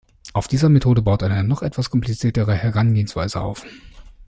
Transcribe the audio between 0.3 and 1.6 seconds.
Auf dieser Methode baut eine